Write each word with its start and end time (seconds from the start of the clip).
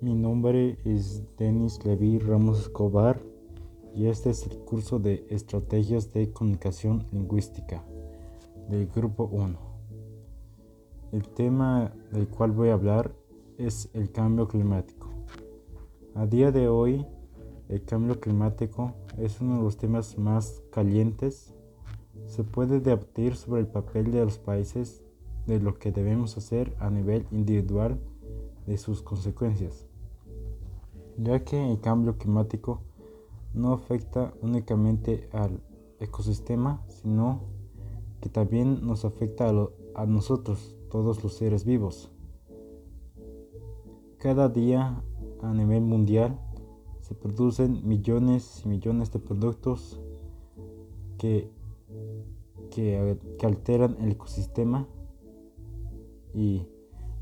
Mi 0.00 0.14
nombre 0.14 0.78
es 0.84 1.24
Denis 1.36 1.84
Levi 1.84 2.20
Ramos 2.20 2.60
Escobar 2.60 3.20
y 3.96 4.06
este 4.06 4.30
es 4.30 4.46
el 4.46 4.56
curso 4.58 5.00
de 5.00 5.26
Estrategias 5.28 6.12
de 6.12 6.32
Comunicación 6.32 7.08
Lingüística 7.10 7.84
del 8.68 8.86
Grupo 8.86 9.24
1. 9.24 9.58
El 11.10 11.28
tema 11.30 11.92
del 12.12 12.28
cual 12.28 12.52
voy 12.52 12.68
a 12.68 12.74
hablar 12.74 13.12
es 13.56 13.90
el 13.92 14.12
cambio 14.12 14.46
climático. 14.46 15.10
A 16.14 16.26
día 16.26 16.52
de 16.52 16.68
hoy, 16.68 17.04
el 17.68 17.84
cambio 17.84 18.20
climático 18.20 18.94
es 19.16 19.40
uno 19.40 19.56
de 19.56 19.64
los 19.64 19.78
temas 19.78 20.16
más 20.16 20.62
calientes. 20.70 21.56
Se 22.26 22.44
puede 22.44 22.78
debatir 22.78 23.34
sobre 23.34 23.62
el 23.62 23.66
papel 23.66 24.12
de 24.12 24.24
los 24.24 24.38
países 24.38 25.02
de 25.48 25.58
lo 25.58 25.76
que 25.76 25.90
debemos 25.90 26.36
hacer 26.36 26.76
a 26.78 26.88
nivel 26.88 27.26
individual 27.32 27.98
de 28.68 28.76
sus 28.76 29.02
consecuencias, 29.02 29.86
ya 31.16 31.42
que 31.42 31.72
el 31.72 31.80
cambio 31.80 32.18
climático 32.18 32.82
no 33.54 33.72
afecta 33.72 34.34
únicamente 34.42 35.28
al 35.32 35.62
ecosistema, 35.98 36.84
sino 36.88 37.40
que 38.20 38.28
también 38.28 38.86
nos 38.86 39.04
afecta 39.04 39.48
a, 39.94 40.06
nosotros, 40.06 40.76
todos 40.90 41.22
los 41.22 41.34
seres 41.34 41.64
vivos. 41.64 42.10
Cada 44.18 44.48
día 44.48 45.02
a 45.42 45.52
nivel 45.54 45.82
mundial 45.82 46.38
se 47.00 47.14
producen 47.14 47.88
millones 47.88 48.62
y 48.64 48.68
millones 48.68 49.10
de 49.12 49.18
productos 49.18 50.00
que, 51.16 51.50
que, 52.70 53.18
alteran 53.42 53.96
el 54.00 54.12
ecosistema 54.12 54.86
y 56.34 56.66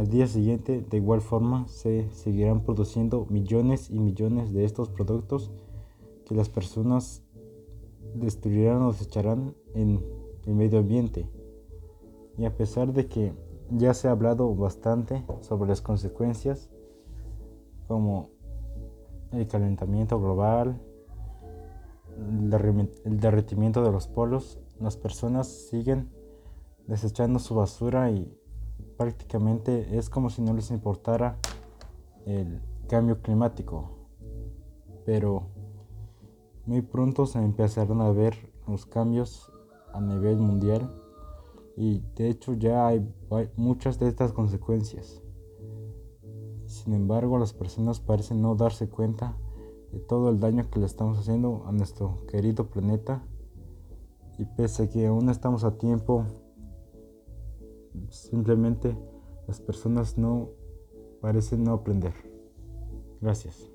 al 0.00 0.08
día 0.08 0.26
siguiente 0.26 0.80
de 0.80 0.96
igual 0.96 1.20
forma 1.20 1.68
se 1.68 2.10
seguirán 2.12 2.62
produciendo 2.62 3.26
millones 3.28 3.90
y 3.90 3.98
millones 3.98 4.50
de 4.50 4.64
estos 4.64 4.88
productos 4.88 5.50
que 6.24 6.34
las 6.34 6.48
personas 6.48 7.22
destruirán 8.14 8.80
o 8.80 8.92
desecharán 8.92 9.54
en 9.74 10.02
el 10.46 10.54
medio 10.54 10.78
ambiente. 10.78 11.28
Y 12.38 12.46
a 12.46 12.56
pesar 12.56 12.94
de 12.94 13.08
que 13.08 13.34
ya 13.68 13.92
se 13.92 14.08
ha 14.08 14.12
hablado 14.12 14.54
bastante 14.54 15.22
sobre 15.42 15.68
las 15.68 15.82
consecuencias 15.82 16.70
como 17.86 18.30
el 19.32 19.46
calentamiento 19.48 20.18
global, 20.18 20.80
el 22.16 23.20
derretimiento 23.20 23.84
de 23.84 23.92
los 23.92 24.08
polos, 24.08 24.58
las 24.78 24.96
personas 24.96 25.46
siguen 25.46 26.10
desechando 26.86 27.38
su 27.38 27.54
basura 27.54 28.10
y 28.10 28.39
prácticamente 29.00 29.96
es 29.96 30.10
como 30.10 30.28
si 30.28 30.42
no 30.42 30.52
les 30.52 30.70
importara 30.70 31.38
el 32.26 32.60
cambio 32.86 33.22
climático. 33.22 33.92
Pero 35.06 35.44
muy 36.66 36.82
pronto 36.82 37.24
se 37.24 37.38
empezarán 37.38 38.02
a 38.02 38.10
ver 38.10 38.34
los 38.68 38.84
cambios 38.84 39.50
a 39.94 40.02
nivel 40.02 40.36
mundial 40.36 40.94
y 41.78 42.02
de 42.14 42.28
hecho 42.28 42.52
ya 42.52 42.88
hay, 42.88 43.10
muchas 43.56 43.98
de 43.98 44.06
estas 44.06 44.34
consecuencias. 44.34 45.22
Sin 46.66 46.92
embargo, 46.92 47.38
las 47.38 47.54
personas 47.54 48.00
parecen 48.00 48.42
no 48.42 48.54
darse 48.54 48.90
cuenta 48.90 49.34
de 49.92 50.00
todo 50.00 50.28
el 50.28 50.40
daño 50.40 50.68
que 50.70 50.78
le 50.78 50.84
estamos 50.84 51.18
haciendo 51.18 51.62
a 51.64 51.72
nuestro 51.72 52.26
querido 52.26 52.66
planeta 52.68 53.24
y 54.38 54.44
pese 54.44 54.82
a 54.82 54.88
que 54.90 55.06
aún 55.06 55.30
estamos 55.30 55.64
a 55.64 55.78
tiempo 55.78 56.26
Simplemente 58.30 58.96
las 59.48 59.60
personas 59.60 60.16
no 60.16 60.50
parecen 61.20 61.64
no 61.64 61.72
aprender. 61.72 62.14
Gracias. 63.20 63.70